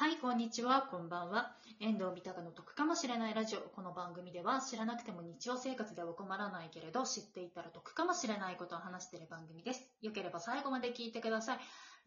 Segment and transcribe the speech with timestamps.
[0.00, 1.52] はい、こんにちは、こんばんは。
[1.78, 3.58] 遠藤三鷹の得かもしれないラジオ。
[3.58, 9.86] この番組では知らなくても日常生活では困らないけれど、知っていたら得かもしれないことを話している番組です。
[10.00, 11.58] よければ最後まで聞いてください。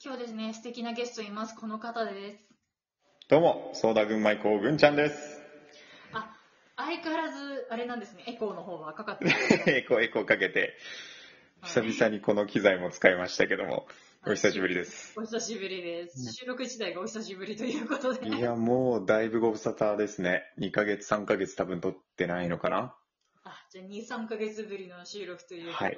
[0.04, 1.56] 今日ですね、素敵なゲストいます。
[1.56, 2.40] この方です。
[3.30, 5.40] どうも、ソーダ群舞子ぐんちゃんです。
[6.14, 6.36] あ、
[6.76, 9.28] 相変わらず、あれなんですね、エコーの方はかかって。
[9.72, 10.76] エコエコかけて、
[11.62, 13.86] 久々にこの機材も使いましたけども、
[14.26, 15.14] お久しぶりです。
[15.18, 16.32] お久しぶりです。
[16.32, 18.30] 収録自体がお久しぶりということで。
[18.30, 20.44] いや、もうだいぶご無沙汰ですね。
[20.60, 22.96] 2ヶ月、3ヶ月多分撮ってないのかな？
[23.44, 25.86] あ、じゃあ2、3ヶ月ぶりの収録ということで。
[25.86, 25.98] はい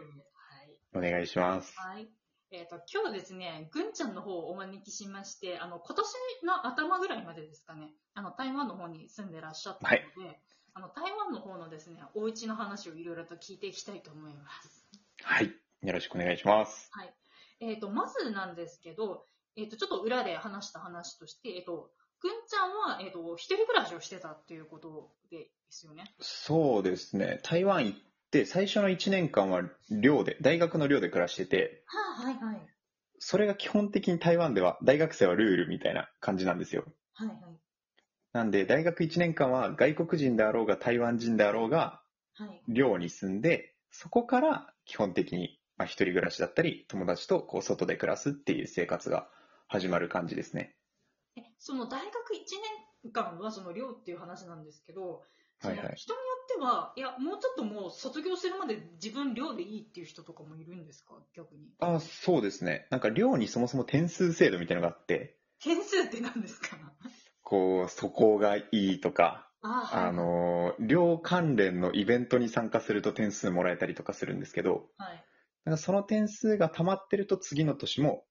[0.96, 1.76] お願いします。
[1.78, 2.08] はい。
[2.52, 10.40] えっ、と、今日ですね、ぐんちゃんの方をお招きしまして、あの、今年の頭ぐらいまでですかね、あの、台湾の方に住んでらっしゃったので、
[10.74, 14.88] あの、台湾の方のですね、お家の話をいろいろと聞いていきたいと思います。
[15.22, 15.54] はい。
[15.84, 16.90] よろしくお願いします。
[16.92, 17.14] はい。
[17.60, 21.92] えっ、と、まずなんですけど、えっ、と、ちょっと裏で話した話として、えっ、と、
[22.22, 26.14] ぐんちゃんは、えっ、と、一人暮らしをしてたっていうことでですよね？
[26.20, 27.40] そうですね。
[27.44, 28.00] 台湾行っ
[28.32, 32.62] て、最初の1年間は寮で、大学の寮で暮らしてて、はあ、はいはい。
[33.20, 36.86] それが基本的に台湾では、大学生はルールみたいな感じなんですよ。
[37.14, 37.38] はいはい。
[38.34, 42.02] なんで、大学1年間は外国人であろうが台湾人であろうが、
[42.34, 42.62] はい。
[42.68, 49.30] 寮に住んで、そこから基本的に、まあ、一人暮らしだったり、友達とこう外で暮らすっていう生活が
[49.68, 50.76] 始まる感じですね。
[51.38, 52.56] えその大学1
[53.04, 55.24] 年間はその寮っていう話なんですけど、
[55.60, 61.24] はいはい人によっては、いや、もうちょっともう卒業するまで自分寮でいいっていう人とかもいるんですか？
[61.34, 61.72] 逆に。
[61.80, 62.86] あそうですね。
[62.90, 66.78] なんか寮にそもそも点数制度みたいなのがあって、点数って何ですか？
[67.44, 69.50] こう、素行がいいとか、
[69.88, 75.26] ああ、の、寮関連のイベントに参加すると点数もらえたりとかするんですけど、はい。
[75.66, 78.24] なんかその点数が溜まってると次の年も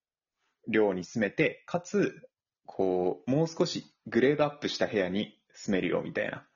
[0.69, 2.29] 寮に住めて、かつ、
[2.65, 6.47] こう、もう少しグレードアップした部屋に住めるよみたいな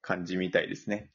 [0.00, 1.10] 感じみたいですね。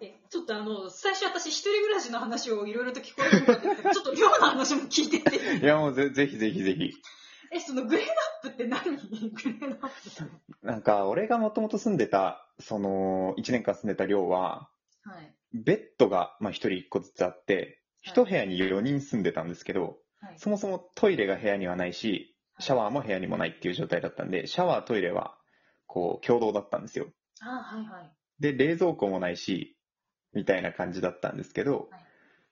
[0.00, 5.56] え、ちょっとあの、最初私一人暮らしの話をいろいろと聞こえるんですけど、ちょっと寮の話も聞いてて。
[5.60, 6.92] いやもうぜぜひぜひぜひ。
[7.52, 8.96] え、そのグレードアップって何？
[8.96, 10.30] グレードアッ
[10.60, 14.68] プなんか、俺がもともと住んでた、その、1年間住んでた寮は、
[15.04, 15.32] はい。
[15.54, 20.38] ベッドが、まあ、1人1個ずつあって、1部屋に4人住んでたんですけど、はい。
[20.38, 25.36] そもそもトイレが部屋にはないし、シャワーも部屋にもないっていう状態だったんで、シャワー、トイレは、
[25.86, 27.06] こう、共同だったんですよ。
[27.40, 28.12] あはいはい。
[28.40, 29.76] で、冷蔵庫もないし、
[30.32, 32.00] みたいな感じだったんですけどはい、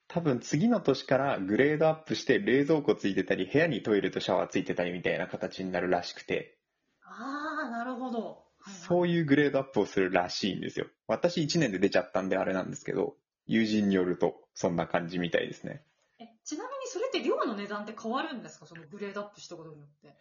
[0.07, 6.57] 多分次の年からグレードアップして冷蔵庫ついてたり、部屋にトイレとシャワーついてたりみたいな形になるらしくて、
[7.03, 8.19] ああ、なるほど。
[8.19, 10.87] はいはいそういうグレードアップをするらしいんですよ。
[11.07, 13.15] 私1年で出ちゃったんであれなんですけど、
[13.47, 15.83] 友人によるとそんな感じみたいですね。
[16.19, 18.65] えちなみにそれって寮の値段って変わるんですか？
[18.65, 20.15] そのグレードアップしたことによって。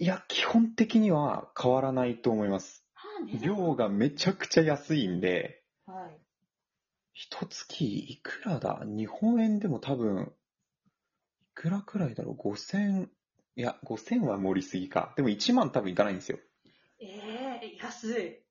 [0.00, 2.84] いや、基本的には変わらないと思います。
[3.42, 6.20] 量がめちゃくちゃ安いんで、はい。
[7.14, 8.82] 一月いくらだ？
[8.84, 10.32] 日本円でも多分、
[11.40, 13.08] いくらくらいだろう ?5000、
[13.56, 15.14] いや、5000は盛りすぎか。
[15.16, 16.38] でも1万多分いかないんですよ。
[17.00, 18.47] ええ安い。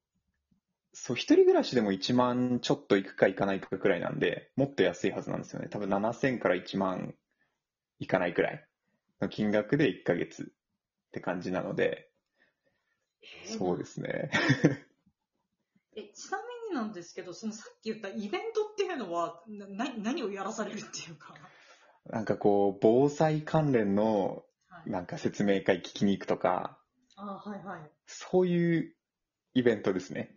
[1.00, 5.70] そう、一人暮らしでも1万ちょっといくかいかないかくらいなんで、もっと安いはずなんですよね。
[5.70, 7.14] 多分7000から1万
[8.00, 8.68] いかないくらい
[9.22, 10.46] の金額で1ヶ月っ
[11.12, 12.10] て感じなので、
[13.22, 14.32] えーそうですね。
[15.96, 21.34] え、ちなみになんですけど、そのさっき言ったイベントっていうのは、な、な何をやらされるっていうか？
[22.06, 24.92] なんかこう、防災関連のはい。
[24.92, 26.80] なんか説明会聞きに行くとか、
[27.16, 27.92] あはいはい。
[28.06, 28.96] そういう
[29.54, 30.37] イベントですね。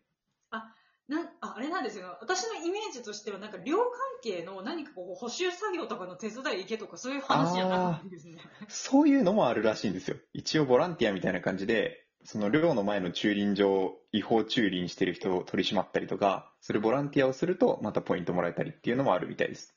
[1.11, 2.17] なんああれなんですよ。
[2.21, 3.91] 私のイメージとしては、なんか寮関
[4.23, 8.37] 係の何かこう補修作業とかの手伝い行けとかそういう話じゃなかったんですね。
[8.69, 10.17] そういうのもあるらしいんですよ。
[10.33, 19.75] 一応ボランティアみたいな感じで、その寮の前の駐輪場、違法駐輪してる人を取り締まったりとか、それボランティアをするとまたポイントもらえたりっていうのもあるみたいです。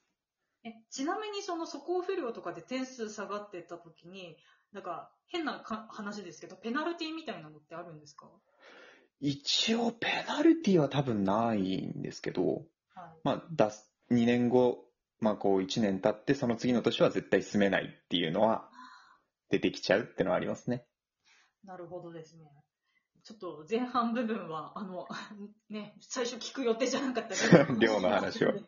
[0.63, 4.37] えちなみにその素行不良とかで点数下がってった時に、
[4.71, 8.29] なんか変なか話ですけど、ペナルティみたいなのってあるんですか？
[9.25, 12.63] 一応ペナルティは多分ないんですけど、はい。
[13.23, 14.83] まあ出す、2年後、
[15.21, 18.69] まあこう1年経ってその次の年は絶対住めないっていうのは
[19.49, 20.85] 出てきちゃうっていうのはありますね。
[21.63, 22.43] なるほどですね。
[23.23, 25.07] ちょっと前半部分は、あの、
[25.69, 28.65] ね、最初聞く予定じゃなかった 寮の話を ち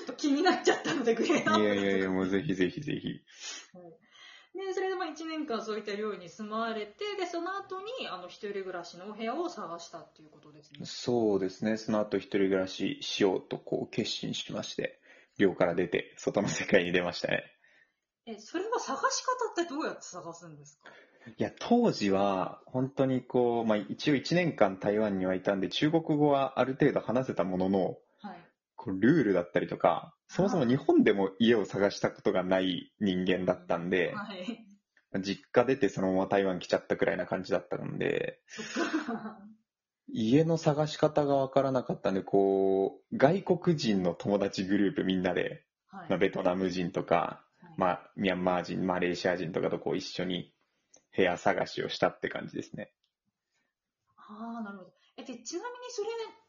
[0.00, 3.08] ょっと気になっちゃったので、グレードアップいやいやいや、もうぜひぜひぜひ。
[3.72, 4.01] はい
[4.54, 10.80] で、それでまあ1年間そういった寮に住まわれて、で、その後に、あの、一人暮らしのお部屋を探したっていうことですね。
[10.84, 11.78] そうですね。
[11.78, 15.00] その後一人暮らししようとこう決心しまして、
[15.38, 17.44] 寮から出て外の世界に出ましたね。
[18.26, 20.90] え、それは探し方ってどうやって探すんですか？
[21.38, 27.98] いや、当時は、本当にこう、まあ一応1年間台湾にはいたんで、中国語はある程度話せたものの、はい。
[28.82, 34.66] こうルールだったりとか、そもそも日本でも家を探したことがない人間だったんで、はい。
[35.20, 38.40] 実家出てそのまま台湾来ちゃったくらいな感じだったので。
[40.08, 46.10] 家の探し方がわからなかったんで、こう、外国人の友達グループみんなで、はい。
[46.10, 50.52] まあ、ベトナム人とか、はいまあ、ミャンマー人、マレーシア人とかとこう一緒に
[51.16, 52.92] 部屋探しをしたって感じですね。
[54.16, 54.92] ああ、なるほど。
[55.18, 56.41] え、で、ちなみにそれで、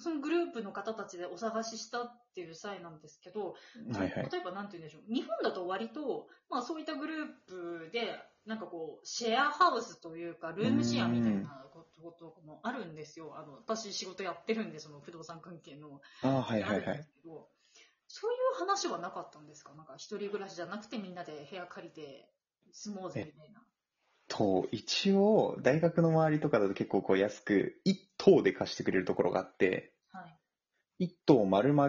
[0.00, 3.56] そのグループの方たちでお探ししたっていう際なんですけど、
[3.92, 4.28] はいはい。
[4.30, 5.12] 例えばなんて言うんでしょう。
[5.12, 13.36] 日本だと割と、まあそういったグループで、なんかこう、シェアハウスというか、ルームシェアみたいなこととかもあるんですよ。
[13.36, 16.00] あの、私仕事やってるんで、その不動産関係の。
[16.22, 16.96] ああ、はいはいはい。
[16.96, 17.48] ですけど、
[18.08, 19.72] そういう話はなかったんですか？
[19.74, 22.28] なんか一人暮らしじゃなくてみんなで部屋借りて
[22.72, 23.62] 住もうぜみたいな。
[24.28, 30.22] と、一応、大学の周りとかだと結構こう安く、一棟で貸してくれるところがあって、は
[30.98, 31.06] い。
[31.06, 31.88] 一棟丸々は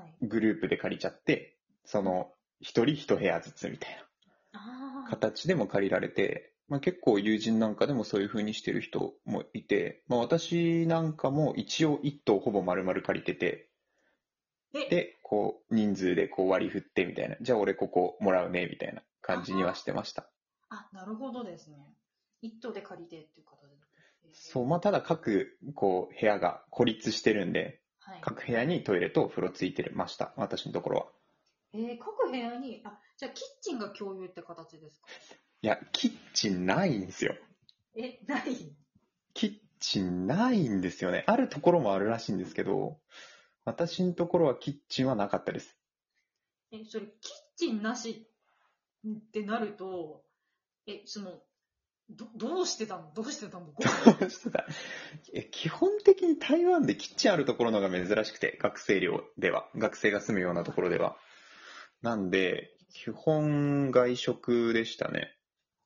[0.00, 0.26] い。
[0.26, 2.30] グループで借りちゃって、その、
[2.60, 3.96] 一人一部屋ずつみたい
[4.52, 5.06] な。
[5.08, 13.70] 形でも借りられて、まあ、結構友人なんかでもそういう風にしてる人もいて、まあ、私なんかも一応一棟ほぼ丸々借りてて、
[14.72, 20.28] で、で、こう、人数でこう割り振ってみたいな、じゃあ俺ここもらうね、みたいな感じにはしてました。
[20.68, 21.78] あ、なるほどですね。
[22.42, 23.77] 一棟で借りてっていう形で。
[24.32, 28.20] そう、まあ、ただ各、こう、部屋が孤立してるんで、はい。
[28.22, 31.06] 各部屋にトイレとお風呂ついてました、私のところは。
[31.74, 35.08] えー、各部屋に、あ、じゃあキッチンが共有って形ですか？
[35.60, 37.34] いや、キッチンないんですよ。
[37.96, 38.72] え、ない？
[39.34, 41.24] キッチンないんですよね。
[41.26, 42.98] あるところもあるらしいんですけど、
[43.64, 45.76] 私のところはキッチンはなかったです。
[46.72, 47.12] え、それ、キッ
[47.56, 48.26] チンなし
[49.06, 50.24] ってなると、
[50.86, 51.42] え、その、
[52.10, 53.12] ど、どうしてたの？
[53.14, 53.66] どうしてたの？
[53.66, 54.64] ご飯どうしてた？
[55.34, 61.16] え基本的に台湾でキッチンあるところの方が珍しくて、学生寮では、学生が住むようなところでは。
[62.00, 65.36] なんで、基本外食でしたね。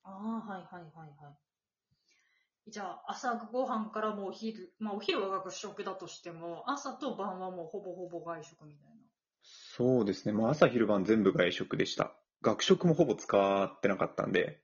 [0.05, 0.11] あ
[0.47, 2.71] あ、はいはいはいはい。
[2.71, 8.95] じゃあ、朝ごはんからもうお昼、まあお昼は学食だとしても、朝と晩はもうほぼほぼ外食みたいな。
[9.43, 10.33] そうですね。
[10.33, 12.13] まあ朝昼晩全部外食でした。
[12.43, 14.62] 学食もほぼ使ってなかったんで、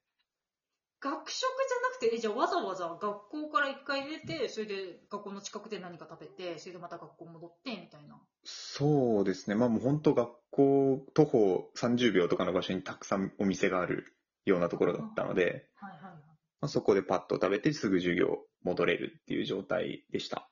[1.00, 8.20] 学食じゃなくて、え、じゃあわざわざ学校から一回出て、それで学校の近くで何か食べて、それでまた学校戻って、みたいな。
[8.44, 9.54] そうですね。
[9.54, 16.12] まあもう本当学校徒歩30秒とかの場所にたくさんお店があるようなところだったので、はいはいはい。
[16.60, 20.50] まあ、そこでパッと食べてすぐ授業戻れるっていう状態でした。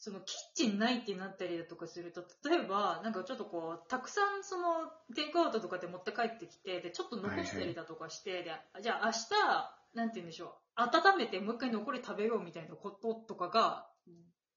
[0.00, 8.50] え、そのキッチンないってなったりだとかすると、例えば、なんかちょっとこう、たくさんその、テイクアウトとかで持って帰ってきて、で、ちょっと残したりだとかして、で、
[8.82, 13.86] じゃあ明日、なんて言うんでしょう、温めてもう一回残り食べようみたいなこととかが、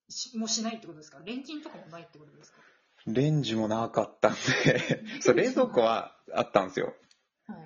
[0.09, 1.19] しもうしないってことですか？
[1.25, 2.59] レンチンとかもないってことですか？
[3.07, 6.93] レンジもなかったんで、 そう、冷蔵庫はあったんですよ。
[7.47, 7.57] はい。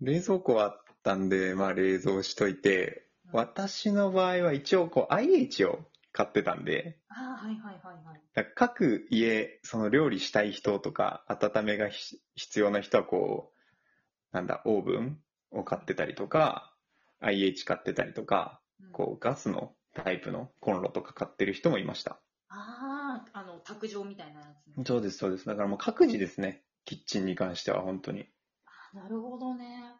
[0.00, 5.78] 冷蔵庫はあったんで、まあ冷蔵しといて、私の場合は一応こう IH を
[6.12, 8.22] 買ってたんで、ああ、はいはいはいはい。
[8.34, 15.18] だから各家、その料理したい人とか、温めがひ必要な人はこう、なんだ、オーブン
[15.50, 16.74] を買ってたりとか、
[17.20, 22.20] IH 買ってたりとか、うんこうガスのタイプのコンロとか買ってる人もいました。
[22.48, 24.84] ああ、あの、卓上みたいなやつね。
[24.84, 25.46] そうです、そうです。
[25.46, 26.62] だからもう各自ですね。
[26.84, 28.26] キッチンに関しては本当に。
[28.66, 29.94] あなるほどね。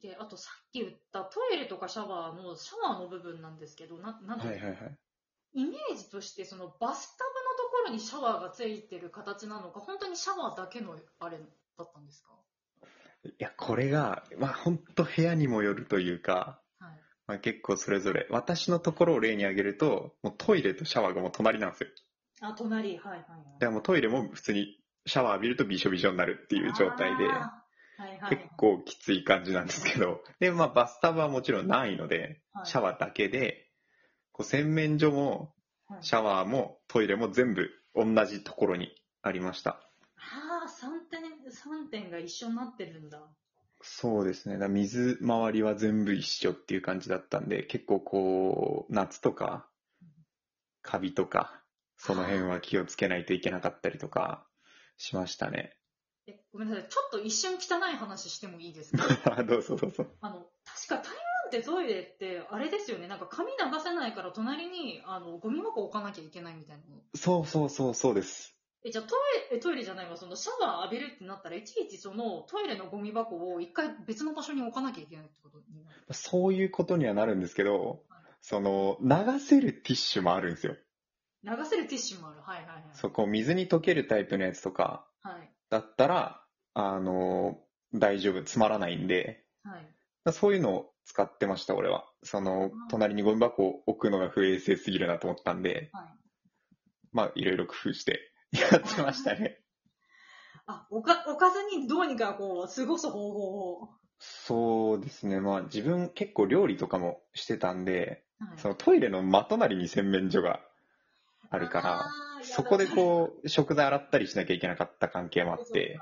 [0.00, 4.98] で、あとさっき言ったトイレとかシャワーの、シャワーの部分なんですけど、な、なはいはいはい。
[5.54, 12.34] イメージとして、そのバスタブのところにシャワーがついてる形なのか、本当にシャワーだけのあれだったんですか？
[13.24, 16.90] いや、これが、まあ本当部屋にもよるというか、はい。
[17.26, 18.26] まあ、結構それぞれ。
[18.30, 21.88] 私のところを例に挙げると、もうトイレとシャワーがもう隣なんですよ。
[22.40, 23.20] あ、隣、はいはいはい。
[23.20, 27.57] だからもうトイレも普通にシャワー浴びるとびしょびしょになるっていう状態で、あー
[27.98, 28.36] はいはい。
[28.36, 33.68] 結構きつい感じなんですけど、で、まあバスタブはもちろんないので、はいシャワーだけで、
[34.32, 35.52] こう洗面所も
[35.86, 38.90] はいシャワーもトイレも全部同じところに
[39.22, 39.80] ありました。
[40.16, 43.20] ああ、三点、三点が一緒になってるんだ。
[43.80, 44.56] そうですね。
[44.68, 49.68] 水回りは全部一緒っていう感じだったんで、結構こう、夏とか、
[50.82, 51.62] カビとか、
[51.96, 54.46] その辺は気をつけないといけなかったりとか
[54.96, 55.77] しましたね。
[56.48, 56.88] え、ごめんなさい。
[56.88, 59.42] ちょっと一瞬汚い話してもいいですか？
[59.44, 60.06] どうぞどうぞ。
[60.20, 61.12] あの、確か台湾
[61.48, 63.08] ってトイレって、あれですよね。
[63.08, 67.00] なんか髪流せないから隣に、あの、ゴミ箱置かなきゃいけないみたいなの。
[67.14, 68.54] そうそうそうそうです。
[68.84, 69.16] え、じゃあト
[69.48, 76.14] イレ、えトイレじゃないわ、そのシャワー浴びるってなったら、いちいちそのトイレのゴミ箱を一回別の場所に置かなきゃいけないってことになる。
[76.14, 78.04] そういうことにはなるんですけど、
[78.40, 80.76] その、流せるティッシュもあるんですよ。
[81.42, 82.40] 流せるティッシュもある。
[82.40, 82.82] はいはいはい。
[82.94, 85.52] そこ、水に溶けるタイプのやつとかはい。
[85.70, 86.42] だったら、
[86.74, 87.58] あの、
[87.94, 90.32] 大丈夫、つまらないんで、はい。
[90.32, 92.04] そういうのを使ってました、俺は。
[92.22, 96.04] その、隣にゴミ箱を置くのが不衛生すぎるなと思ったんで、はい。
[97.12, 99.60] まあ、いろいろ工夫してやってましたね。
[100.66, 103.88] あ、置か、置かずにどうにかこう、過ごす方法を。
[104.18, 108.58] そうですね、まあ、自分結構料理とかもしてたんで、はい。
[108.58, 110.60] そのトイレの真隣に洗面所が
[111.50, 112.10] あるから、
[112.42, 115.98] そこでこう、食材洗ったりしなきゃいけなかった関係もあって、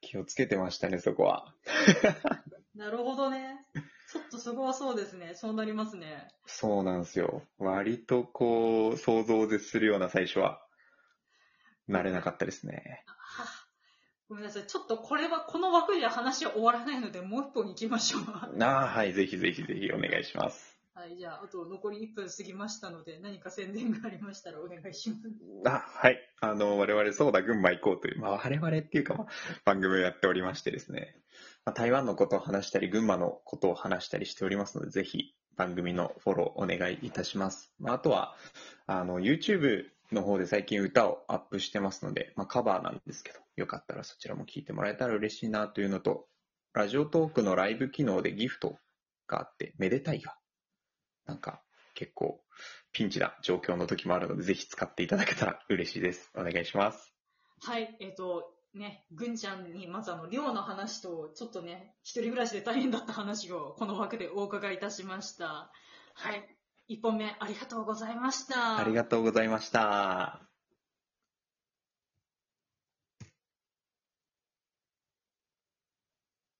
[0.00, 1.54] 気をつけてましたね、そこは。
[2.74, 3.66] なるほどね。
[4.10, 5.32] ちょっとそこはそうですね。
[5.34, 6.28] そうなりますね。
[6.44, 7.42] そうなんですよ。
[7.58, 10.62] 割とこう、想像を絶するような最初は、
[11.88, 13.04] 慣れなかったですね。
[13.06, 13.62] はあ
[14.28, 14.66] ごめんなさい。
[14.66, 18.22] ちょっとこれは、この枠では話は終わらないので、もう一本行きましょう。
[18.62, 20.71] ああ、はい、ぜひぜひぜひお願いします。
[20.94, 25.22] はい、じゃあ、あと残り1分過ぎましたので、何か宣伝がありましたらお願いします。
[25.64, 26.18] あ、はい。
[26.40, 29.26] あの、我々、そうだ、群馬行こうという、まあ、我々っていうか、
[29.64, 31.16] 番組をやっておりましてですね、
[31.64, 37.72] まあ、台湾のことを話したり、群馬のことを話したりしておりますので、ぜひ、番組のフォローお願いいたします。
[37.78, 38.36] まあ、あとは、
[38.86, 46.26] あの、YouTube の方で最近歌をアップしてますので、まあ、カバーなんですけど、よかったらそちらも聞いてもらえたら嬉しいなというのと、
[46.74, 48.76] ラジオトークのライブ機能でギフト
[49.26, 50.36] があって、めでたいが、
[51.26, 51.62] なんか、
[51.94, 52.42] 結構、
[52.92, 56.30] ピンチな状況の時もあるので、ぜひ使っていただけたら嬉しいです。
[56.34, 57.12] お願いします。
[57.62, 65.70] はい、えっ、と、ね、ぐんちゃんにまずあの、寮の話と、ちょっとね、一人暮らしで大変だった話を、この枠でお伺いいたしました。
[66.14, 66.56] はい。
[66.88, 68.78] 一本目、ありがとうございました。
[68.78, 70.51] ありがとうございました。